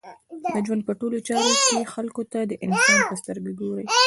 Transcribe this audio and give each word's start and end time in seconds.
د 0.55 0.55
ژوند 0.65 0.81
په 0.87 0.93
ټولو 0.99 1.17
چارو 1.27 1.51
کښي 1.57 1.79
خلکو 1.93 2.21
ته 2.31 2.39
د 2.49 2.53
انسان 2.65 2.97
په 3.09 3.15
سترګه 3.21 3.51
ګورئ! 3.61 3.85